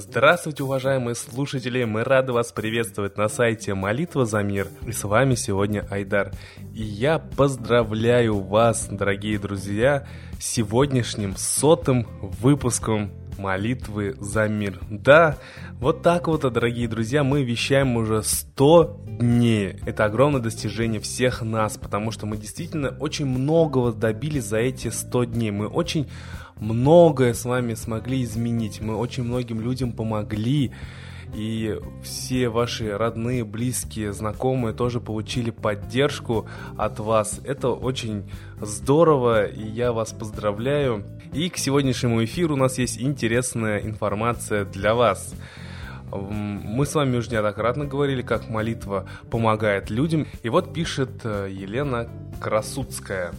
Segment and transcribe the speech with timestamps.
[0.00, 1.84] Здравствуйте, уважаемые слушатели!
[1.84, 4.66] Мы рады вас приветствовать на сайте Молитва за мир.
[4.86, 6.32] И с вами сегодня Айдар.
[6.74, 10.08] И я поздравляю вас, дорогие друзья,
[10.38, 14.78] с сегодняшним сотым выпуском молитвы за мир.
[14.90, 15.38] Да,
[15.80, 19.76] вот так вот, дорогие друзья, мы вещаем уже 100 дней.
[19.86, 25.24] Это огромное достижение всех нас, потому что мы действительно очень многого добились за эти 100
[25.24, 25.50] дней.
[25.50, 26.06] Мы очень
[26.56, 28.80] многое с вами смогли изменить.
[28.80, 30.72] Мы очень многим людям помогли.
[31.34, 37.40] И все ваши родные, близкие, знакомые тоже получили поддержку от вас.
[37.44, 38.30] Это очень
[38.60, 41.04] здорово, и я вас поздравляю.
[41.32, 45.34] И к сегодняшнему эфиру у нас есть интересная информация для вас.
[46.12, 50.26] Мы с вами уже неоднократно говорили, как молитва помогает людям.
[50.42, 52.08] И вот пишет э, Елена
[52.40, 53.32] Красуцкая.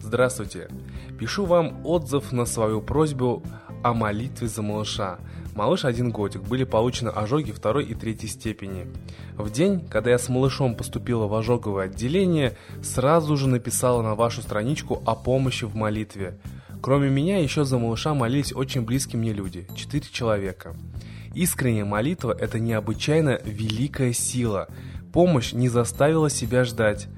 [0.00, 0.68] Здравствуйте.
[1.18, 3.42] Пишу вам отзыв на свою просьбу
[3.82, 5.18] о молитве за малыша.
[5.54, 8.86] Малыш один годик, были получены ожоги второй и третьей степени.
[9.36, 14.40] В день, когда я с малышом поступила в ожоговое отделение, сразу же написала на вашу
[14.40, 16.38] страничку о помощи в молитве.
[16.80, 20.74] Кроме меня, еще за малыша молились очень близкие мне люди, четыре человека.
[21.34, 24.68] Искренняя молитва– это необычайно великая сила.
[25.12, 27.08] Помощь не заставила себя ждать.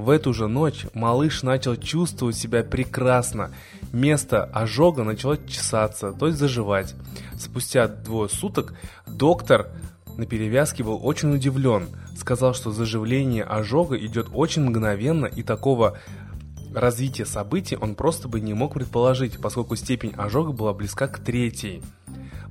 [0.00, 3.52] В эту же ночь малыш начал чувствовать себя прекрасно.
[3.92, 6.94] Место ожога начало чесаться, то есть заживать.
[7.38, 8.72] Спустя двое суток
[9.06, 9.68] доктор
[10.16, 11.90] на перевязке был очень удивлен.
[12.16, 15.98] Сказал, что заживление ожога идет очень мгновенно и такого
[16.74, 21.82] развития событий он просто бы не мог предположить, поскольку степень ожога была близка к третьей.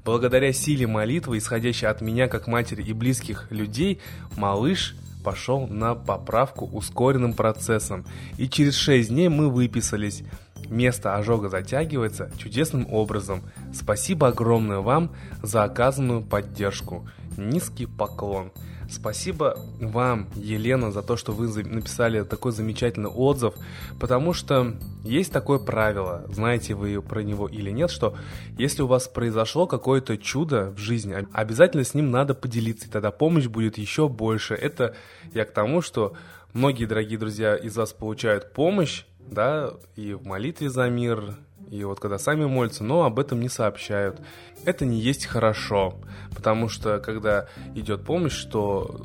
[0.05, 3.99] Благодаря силе молитвы, исходящей от меня как матери и близких людей,
[4.37, 4.95] малыш–
[5.29, 8.03] пошел на поправку ускоренным процессом,
[8.39, 10.23] и через 6 дней мы выписались.
[10.69, 13.43] Место ожога затягивается чудесным образом.
[13.71, 15.11] Спасибо огромное вам
[15.43, 17.07] за оказанную поддержку.
[17.37, 18.51] Низкий поклон.
[18.91, 23.53] Спасибо вам, Елена, за то, что вы написали такой замечательный отзыв,
[23.99, 28.17] потому что есть такое правило, знаете вы про него или нет, что
[28.57, 33.11] если у вас произошло какое-то чудо в жизни, обязательно с ним надо поделиться, и тогда
[33.11, 34.55] помощь будет еще больше.
[34.55, 34.95] Это
[35.33, 36.15] я к тому, что
[36.53, 41.35] многие, дорогие друзья, из вас получают помощь, да, и в молитве за мир,
[41.69, 44.19] и вот когда сами молятся, но об этом не сообщают.
[44.65, 45.95] Это не есть хорошо,
[46.35, 49.01] потому что когда идет помощь, что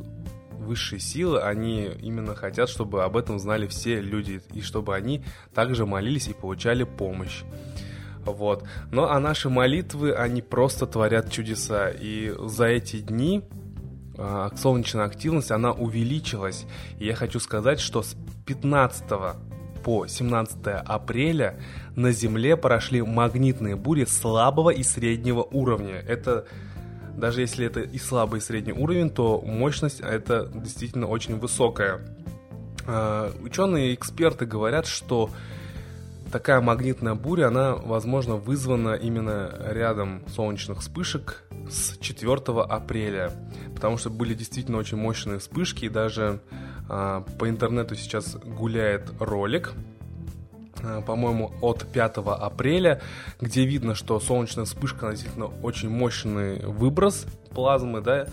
[0.64, 5.22] высшие силы, они именно хотят, чтобы об этом знали все люди, и чтобы они
[5.54, 7.42] также молились и получали помощь.
[8.24, 8.64] Вот.
[8.90, 11.90] Но а наши молитвы, они просто творят чудеса.
[11.90, 13.42] И за эти дни
[14.16, 16.64] э, солнечная активность, она увеличилась.
[16.98, 18.16] И я хочу сказать, что с
[18.46, 19.04] 15
[19.84, 21.60] по 17 апреля
[21.94, 25.96] на Земле прошли магнитные бури слабого и среднего уровня.
[25.96, 26.46] Это
[27.16, 32.00] даже если это и слабый и средний уровень, то мощность это действительно очень высокая.
[32.86, 35.30] А, ученые и эксперты говорят, что
[36.32, 43.30] такая магнитная буря, она, возможно, вызвана именно рядом солнечных вспышек с 4 апреля,
[43.74, 49.72] потому что были действительно очень мощные вспышки, и даже а, по интернету сейчас гуляет ролик,
[50.82, 53.00] а, по-моему, от 5 апреля,
[53.40, 58.26] где видно, что солнечная вспышка действительно очень мощный выброс плазмы, да,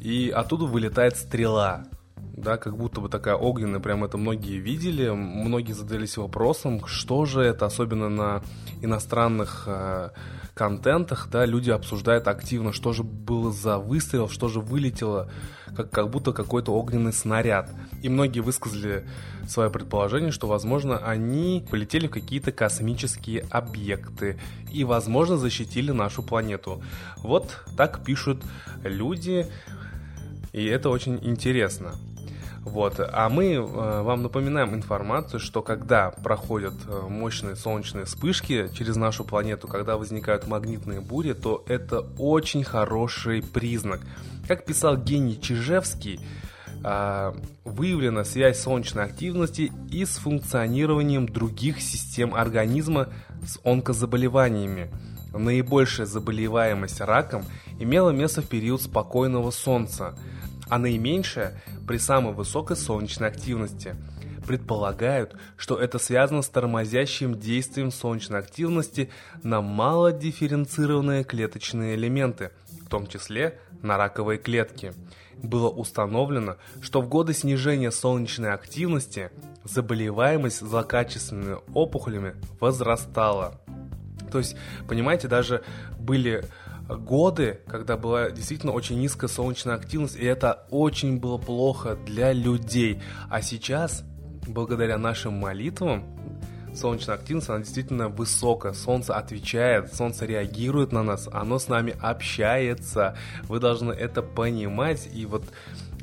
[0.00, 1.84] и оттуда вылетает стрела,
[2.40, 7.40] да, как будто бы такая огненная, прям это многие видели, многие задались вопросом, что же
[7.40, 8.42] это, особенно на
[8.82, 10.10] иностранных э,
[10.54, 15.30] контентах, да, люди обсуждают активно, что же было за выстрел, что же вылетело,
[15.76, 17.70] как, как будто какой-то огненный снаряд.
[18.02, 19.06] И многие высказали
[19.46, 24.38] свое предположение, что, возможно, они полетели в какие-то космические объекты
[24.72, 26.82] и, возможно, защитили нашу планету.
[27.18, 28.42] Вот так пишут
[28.84, 29.46] люди,
[30.52, 31.94] и это очень интересно.
[32.64, 33.00] Вот.
[33.00, 39.24] А мы э, вам напоминаем информацию, что когда проходят э, мощные солнечные вспышки через нашу
[39.24, 44.00] планету, когда возникают магнитные бури, то это очень хороший признак.
[44.46, 46.20] Как писал гений Чижевский,
[46.84, 47.32] э,
[47.64, 53.08] выявлена связь солнечной активности и с функционированием других систем организма
[53.42, 54.90] с онкозаболеваниями.
[55.32, 57.44] Наибольшая заболеваемость раком
[57.78, 60.14] имела место в период спокойного солнца–
[60.70, 63.96] а наименьшая при самой высокой солнечной активности.
[64.46, 69.10] Предполагают, что это связано с тормозящим действием солнечной активности
[69.42, 72.50] на малодифференцированные клеточные элементы,
[72.84, 74.92] в том числе на раковые клетки.
[75.42, 79.30] Было установлено, что в годы снижения солнечной активности
[79.64, 83.60] заболеваемость злокачественными опухолями возрастала.
[84.30, 84.56] То есть,
[84.88, 85.62] понимаете, даже
[85.98, 86.44] были
[86.96, 93.00] годы, когда была действительно очень низкая солнечная активность, и это очень было плохо для людей.
[93.28, 94.04] А сейчас,
[94.46, 96.04] благодаря нашим молитвам,
[96.74, 98.72] солнечная активность, она действительно высокая.
[98.72, 103.16] Солнце отвечает, солнце реагирует на нас, оно с нами общается.
[103.44, 105.44] Вы должны это понимать и вот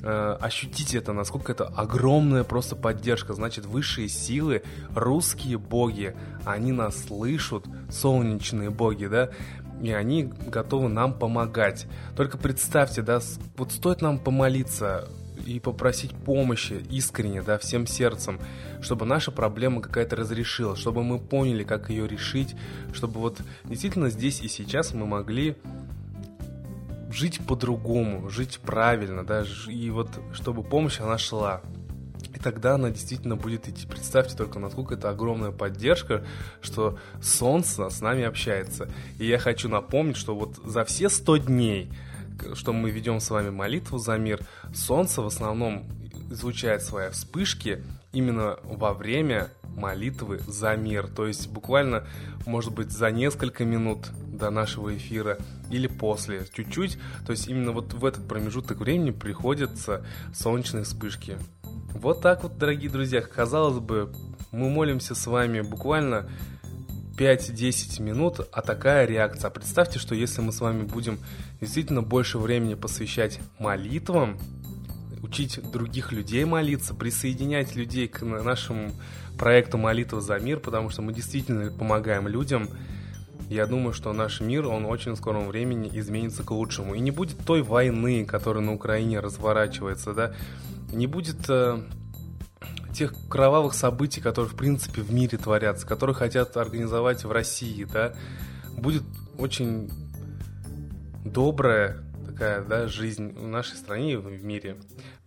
[0.04, 3.34] э, ощутить это, насколько это огромная просто поддержка.
[3.34, 4.63] Значит, высшие силы,
[4.94, 9.30] русские боги, они нас слышат, солнечные боги, да,
[9.81, 11.88] и они готовы нам помогать.
[12.15, 13.19] Только представьте, да,
[13.56, 15.07] вот стоит нам помолиться
[15.45, 18.39] и попросить помощи искренне, да, всем сердцем,
[18.81, 22.56] чтобы наша проблема какая-то разрешилась, чтобы мы поняли, как ее решить,
[22.94, 25.56] чтобы вот действительно здесь и сейчас мы могли
[27.12, 31.62] жить по-другому, жить правильно, да, и вот чтобы помощь она шла.
[32.38, 33.88] И тогда она действительно будет идти.
[33.88, 36.24] Представьте только, насколько это огромная поддержка,
[36.62, 38.92] что Солнце с нами общается.
[39.18, 41.92] И я хочу напомнить, что вот за все 100 дней,
[42.54, 45.89] что мы ведем с вами молитву за мир, Солнце в основном
[46.30, 51.07] излучает свои вспышки именно во время молитвы за мир.
[51.07, 52.06] То есть буквально,
[52.45, 55.39] может быть, за несколько минут до нашего эфира
[55.72, 57.00] или после, чуть-чуть.
[57.25, 60.06] То есть именно вот в этот промежуток времени приходятся
[60.36, 61.39] солнечные вспышки.
[61.94, 64.12] Вот так вот, дорогие друзья, казалось бы,
[64.51, 66.30] мы молимся с вами буквально
[67.18, 69.50] 5-10 минут, а такая реакция.
[69.50, 71.19] Представьте, что если мы с вами будем
[71.60, 74.38] действительно больше времени посвящать молитвам,
[75.24, 78.92] учить других людей молиться, присоединять людей к нашему
[79.38, 82.69] проекту «Молитва за мир», потому что мы действительно помогаем людям.
[83.50, 86.95] Я думаю, что наш мир, он очень в скором времени изменится к лучшему.
[86.95, 90.34] И не будет той войны, которая на Украине разворачивается, да,
[90.92, 91.84] не будет э,
[92.94, 98.13] тех кровавых событий, которые в принципе в мире творятся, которые хотят организовать в России, да,
[98.78, 99.04] будет
[99.38, 99.89] очень
[101.25, 104.78] добрая такая, да, жизнь в нашей стране и в мире.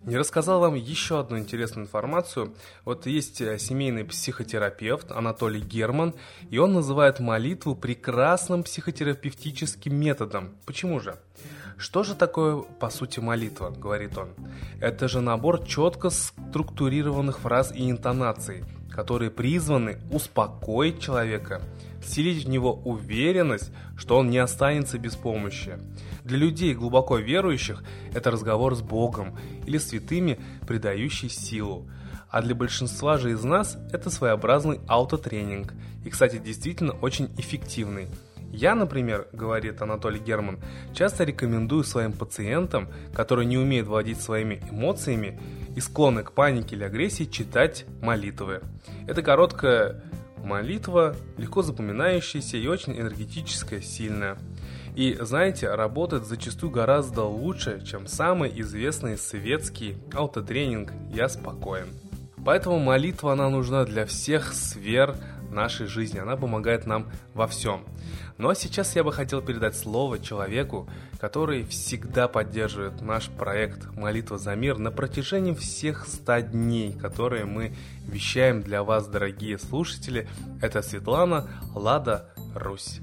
[0.03, 2.55] Не рассказал вам еще одну интересную информацию.
[2.85, 6.15] Вот есть э, семейный психотерапевт Анатолий Герман,
[6.49, 10.57] и он называет молитву прекрасным психотерапевтическим методом.
[10.65, 11.17] Почему же?
[11.81, 14.29] Что же такое, по сути, молитва, говорит он?
[14.83, 21.63] Это же набор четко структурированных фраз и интонаций, которые призваны успокоить человека,
[22.03, 25.79] вселить в него уверенность, что он не останется без помощи.
[26.23, 30.39] Для людей, глубоко верующих, это разговор с Богом или святыми,
[30.69, 31.89] придающий силу.
[32.29, 35.73] А для большинства же из нас это своеобразный аутотренинг.
[36.05, 38.09] И, кстати, действительно очень эффективный–
[38.51, 40.59] я, например, говорит Анатолий Герман,
[40.93, 45.41] часто рекомендую своим пациентам, которые не умеют владеть своими эмоциями
[45.77, 48.61] и склонны к панике или агрессии, читать молитвы.
[49.07, 50.03] Это короткая
[50.37, 54.37] молитва, легко запоминающаяся и очень энергетическая, сильная.
[54.97, 61.87] И, знаете, работает зачастую гораздо лучше, чем самый известный светский аутотренинг «Я спокоен».
[62.45, 65.15] Поэтому молитва, она нужна для всех сфер
[65.51, 67.85] нашей жизни, она помогает нам во всем.
[68.39, 70.89] Ну а сейчас я бы хотел передать слово человеку,
[71.19, 77.75] который всегда поддерживает наш проект «Молитва за мир» на протяжении всех ста дней, которые мы
[78.07, 80.29] вещаем для вас, дорогие слушатели.
[80.63, 83.01] Это Светлана Лада Русь.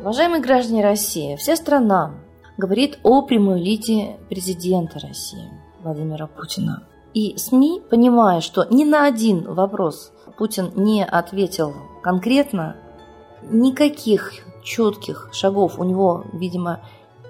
[0.00, 2.21] Уважаемые граждане России, вся страна
[2.56, 5.50] говорит о прямой лидии президента России–
[5.82, 6.84] Владимира Путина.
[7.14, 12.76] И СМИ, понимая, что ни на один вопрос Путин не ответил конкретно,
[13.50, 14.32] никаких
[14.62, 16.80] четких шагов у него, видимо,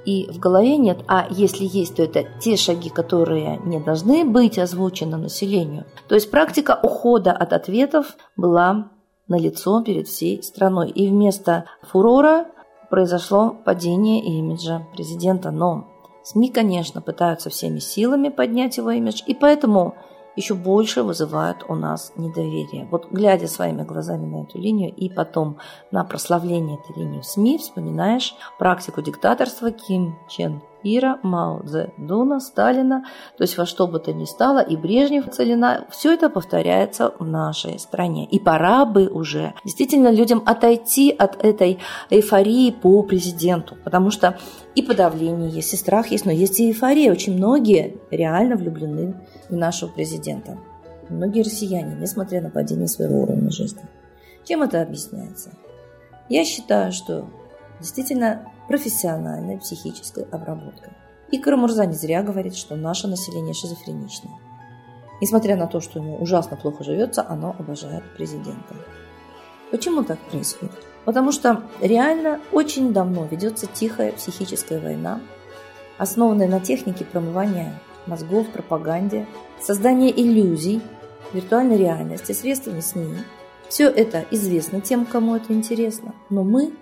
[0.04, 4.58] и в голове нет, а если есть, то это те шаги, которые не должны быть
[4.58, 5.84] озвучены населению.
[6.08, 8.90] То есть практика ухода от ответов была
[9.28, 10.90] налицо перед всей страной.
[10.90, 12.46] И вместо фурора
[12.92, 15.50] произошло падение имиджа президента.
[15.50, 15.86] Но
[16.24, 19.94] СМИ, конечно, пытаются всеми силами поднять его имидж, и поэтому
[20.36, 22.86] еще больше вызывают у нас недоверие.
[22.90, 25.56] Вот глядя своими глазами на эту линию и потом
[25.90, 33.04] на прославление этой линии в СМИ, вспоминаешь практику диктаторства Ким Чен Ира, Мао Цзэдуна, Сталина,
[33.36, 37.24] то есть во что бы то ни стало, и Брежнев, Целина, все это повторяется в
[37.26, 38.26] нашей стране.
[38.26, 41.78] И пора бы уже действительно людям отойти от этой
[42.10, 44.38] эйфории по президенту, потому что
[44.74, 47.12] и подавление есть, и страх есть, но есть и эйфория.
[47.12, 49.14] Очень многие реально влюблены
[49.48, 50.58] в нашего президента.
[51.08, 53.82] Многие россияне, несмотря на падение своего уровня жизни.
[54.44, 55.50] Чем это объясняется?
[56.28, 57.28] Я считаю, что
[57.80, 60.92] действительно профессиональной психической обработкой.
[61.30, 64.34] И Карамурза не зря говорит, что наше население шизофреничное.
[65.20, 68.74] Несмотря на то, что ему ужасно плохо живется, оно обожает президента.
[69.70, 70.74] Почему так происходит?
[71.04, 75.20] Потому что реально очень давно ведется тихая психическая война,
[75.96, 79.26] основанная на технике промывания мозгов, пропаганде,
[79.60, 80.82] создания иллюзий,
[81.32, 83.18] виртуальной реальности, средствами СМИ.
[83.68, 86.74] Все это известно тем, кому это интересно, но мы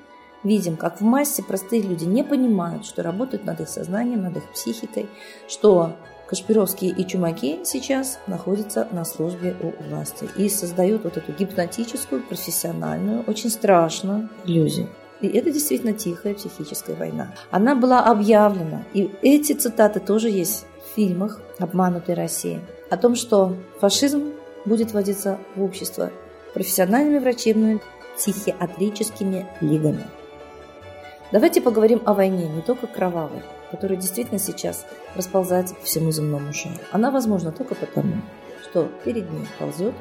[0.43, 4.51] видим, как в массе простые люди не понимают, что работают над их сознанием, над их
[4.53, 5.09] психикой,
[5.49, 5.95] что
[6.31, 13.25] Кашпировские и Чумаки сейчас находятся на службе у власти и создают вот эту гипнотическую, профессиональную,
[13.27, 14.89] очень страшную иллюзию.
[15.21, 17.35] И это действительно тихая психическая война.
[17.51, 23.57] Она была объявлена, и эти цитаты тоже есть в фильмах «Обманутой России», о том, что
[23.81, 24.33] фашизм
[24.65, 26.13] будет вводиться в общество
[26.55, 27.81] профессиональными врачебными
[28.17, 30.05] психиатрическими лигами.
[31.33, 34.85] Давайте поговорим о войне, не только кровавой, которая действительно сейчас
[35.15, 36.75] расползается по всему земному шару.
[36.91, 38.15] Она возможна только потому,
[38.63, 39.95] что перед ней ползет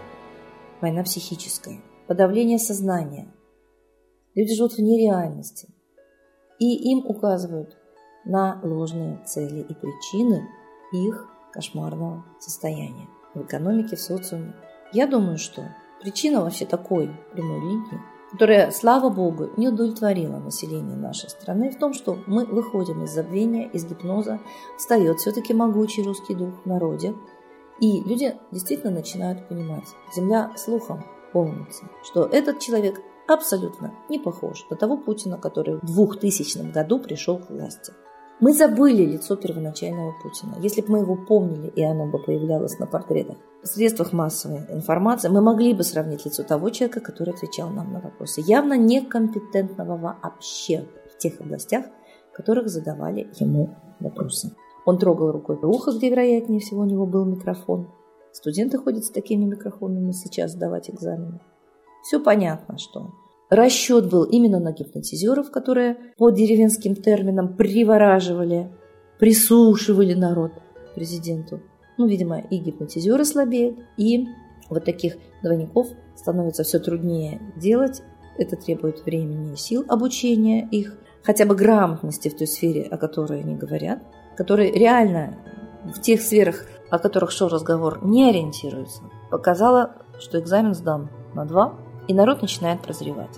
[0.82, 3.32] война психическая, подавление сознания.
[4.34, 5.70] Люди живут в нереальности,
[6.58, 7.78] и им указывают
[8.26, 10.48] на ложные цели и причины
[10.92, 14.56] их кошмарного состояния в экономике, в социуме.
[14.94, 15.64] Я думаю, что
[16.02, 21.94] причина вообще такой прямой линии которая, слава богу, не удовлетворила население нашей страны, в том,
[21.94, 24.40] что мы выходим из забвения, из гипноза,
[24.78, 27.16] встает все-таки могучий русский дух в народе,
[27.80, 34.76] и люди действительно начинают понимать, земля слухом полнится, что этот человек абсолютно не похож на
[34.76, 37.94] того Путина, который в 2000 году пришел к власти.
[38.42, 40.56] Мы забыли лицо первоначального Путина.
[40.62, 45.28] Если бы мы его помнили, и оно бы появлялось на портретах, в средствах массовой информации,
[45.28, 50.86] мы могли бы сравнить лицо того человека, который отвечал нам на вопросы, явно некомпетентного вообще
[51.14, 51.86] в тех областях,
[52.32, 54.54] в которых задавали ему вопросы.
[54.86, 57.90] Он трогал рукой ухо, где, вероятнее всего, у него был микрофон.
[58.32, 61.42] Студенты ходят с такими микрофонами сейчас сдавать экзамены.
[62.04, 63.12] Все понятно, что
[63.50, 68.72] Расчет был именно на гипнотизеров, которые по деревенским терминам привораживали,
[69.18, 70.52] присушивали народ
[70.94, 71.62] президенту.
[71.98, 74.28] Ну, видимо, и гипнотизеры слабеют, и
[74.70, 78.04] вот таких двойников становится все труднее делать.
[78.38, 83.42] Это требует времени и сил обучения их, хотя бы грамотности в той сфере, о которой
[83.42, 84.00] они говорят,
[84.38, 85.38] которые реально
[85.84, 89.02] в тех сферах, о которых шел разговор, не ориентируются.
[89.32, 91.80] Показала, что экзамен сдан на два,
[92.10, 93.38] и народ начинает прозревать.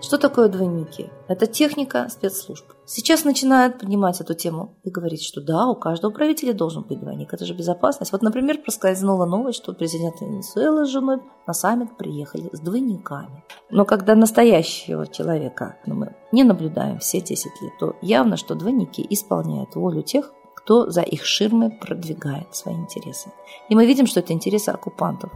[0.00, 1.10] Что такое двойники?
[1.28, 2.64] Это техника спецслужб.
[2.86, 7.34] Сейчас начинают поднимать эту тему и говорить, что да, у каждого правителя должен быть двойник.
[7.34, 8.10] Это же безопасность.
[8.10, 13.44] Вот, например, проскользнула новость, что президент Венесуэлы с женой на саммит приехали с двойниками.
[13.68, 19.06] Но когда настоящего человека ну, мы не наблюдаем все 10 лет, то явно, что двойники
[19.10, 23.30] исполняют волю тех, кто за их ширмы продвигает свои интересы.
[23.68, 25.30] И мы видим, что это интересы оккупантов.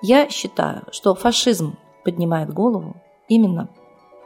[0.00, 2.94] Я считаю, что фашизм поднимает голову
[3.28, 3.68] именно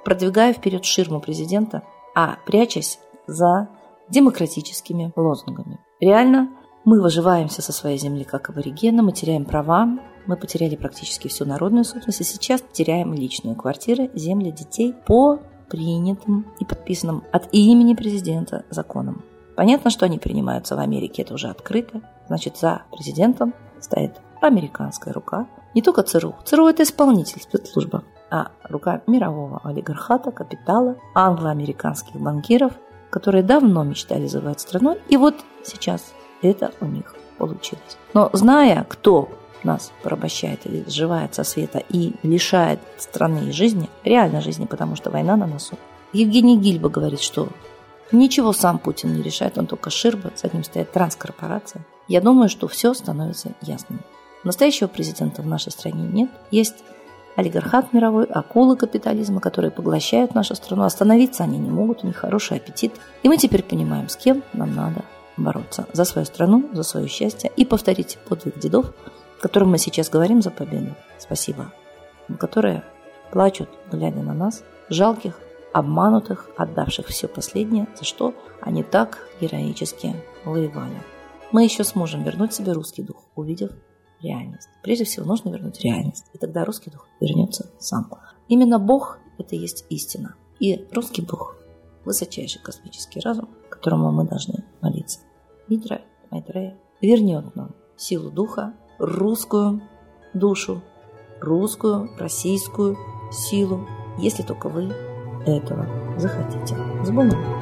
[0.05, 1.83] продвигая вперед ширму президента,
[2.15, 3.71] а прячась за
[4.11, 5.79] демократическими лозунгами.
[5.99, 6.51] Реально,
[6.85, 11.85] мы выживаемся со своей земли как аборигены, мы теряем права, мы потеряли практически всю народную
[11.85, 15.39] собственность, и сейчас теряем личные квартиры, земли детей по
[15.71, 19.25] принятым и подписанным от имени президента законам.
[19.57, 22.03] Понятно, что они принимаются в Америке, это уже открыто.
[22.27, 26.35] Значит, за президентом стоит американская рука, не только ЦРУ.
[26.45, 32.73] ЦРУ– это исполнитель спецслужба, а рука мирового олигархата, капитала, англо-американских банкиров,
[33.11, 37.99] которые давно мечтали завоевать страной, и вот сейчас это у них получилось.
[38.15, 39.29] Но зная, кто
[39.65, 45.11] нас порабощает или сживает со света и лишает страны и жизни, реальной жизни, потому что
[45.11, 45.77] война на носу.
[46.13, 47.49] Евгений Гильба говорит, что
[48.11, 51.85] ничего сам Путин не решает, он только ширба, за ним стоит транскорпорация.
[52.09, 54.01] Я думаю, что все становится ясным.
[54.45, 56.31] Настоящего президента в нашей стране нет.
[56.51, 56.77] Есть
[57.37, 60.85] олигархат мировой, акулы капитализма, которые поглощают нашу страну.
[60.85, 62.93] Остановиться они не могут, у них хороший аппетит.
[63.23, 65.05] И мы теперь понимаем, с кем нам надо
[65.37, 65.87] бороться.
[65.93, 68.93] За свою страну, за свое счастье и повторить подвиг дедов,
[69.41, 70.95] которым мы сейчас говорим за победу.
[71.19, 71.73] Спасибо.
[72.39, 72.83] Которые
[73.31, 75.39] плачут, глядя на нас, жалких,
[75.73, 81.03] обманутых, отдавших все последнее, за что они так героически воевали.
[81.53, 83.71] Мы еще сможем вернуть себе русский дух, увидев
[84.23, 84.69] реальность.
[84.83, 88.11] Прежде всего нужно вернуть реальность, и тогда русский дух вернется сам.
[88.49, 90.35] Именно Бог– это есть истина.
[90.59, 91.57] И русский дух–
[92.05, 95.21] высочайший космический разум, которому мы должны молиться.
[95.69, 99.83] Митра Майтрея вернет нам силу духа, русскую
[100.35, 100.83] душу,
[101.41, 102.97] русскую, российскую
[103.33, 103.87] силу,
[104.19, 104.93] если только вы
[105.47, 105.87] этого
[106.19, 106.77] захотите.
[107.05, 107.60] С Богом!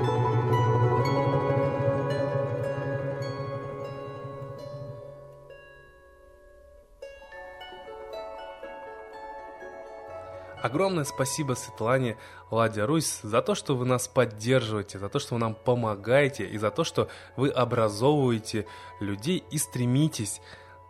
[10.69, 12.19] Огромное спасибо Светлане
[12.51, 16.59] Ладя Русь за то, что вы нас поддерживаете, за то, что вы нам помогаете и
[16.59, 18.67] за то, что вы образовываете
[19.01, 20.43] людей и стремитесь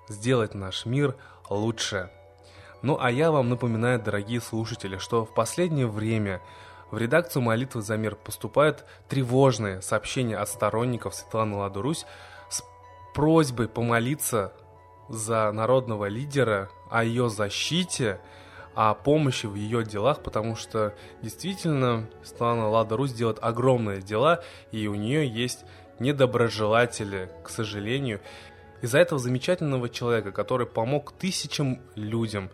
[0.08, 1.14] сделать наш мир
[1.48, 2.10] лучше.
[2.82, 6.42] Ну а я вам напоминаю, дорогие слушатели, что в последнее время
[6.90, 12.04] в редакцию «Молитвы за мир» поступают тревожные сообщения от сторонников Светланы Ладурусь
[12.48, 12.64] с
[13.14, 14.52] просьбой помолиться
[15.08, 18.20] за народного лидера, о ее защите,
[18.80, 24.86] о помощи в ее делах, потому что действительно Светлана Лада Русь делает огромные дела, и
[24.86, 25.64] у нее есть
[25.98, 28.20] недоброжелатели, к сожалению.
[28.80, 32.50] Из-за этого замечательного человека, который помог тысячам людям,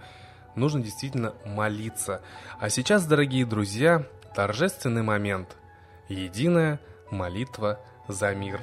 [0.57, 2.23] нужно действительно молиться.
[2.59, 5.59] А сейчас, дорогие друзья, торжественный момент.
[6.09, 7.79] Единая молитва
[8.09, 8.63] за мир.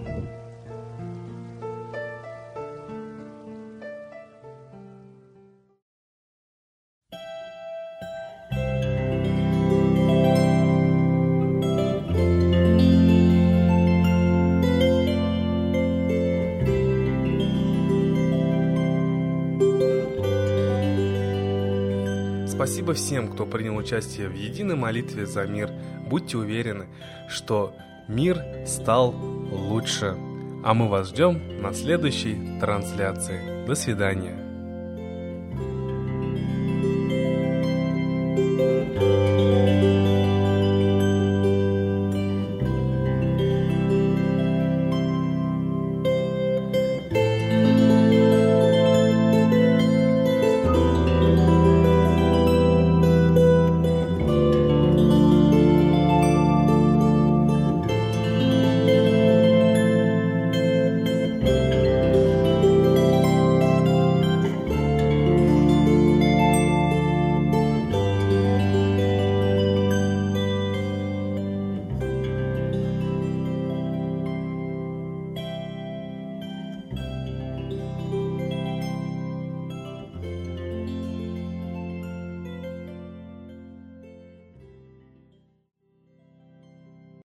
[22.61, 25.71] Спасибо всем, кто принял участие в единой молитве за мир.
[26.07, 26.85] Будьте уверены,
[27.27, 27.75] что
[28.07, 30.15] мир стал лучше.
[30.63, 33.65] А мы вас ждем на следующей трансляции.
[33.65, 34.50] До свидания.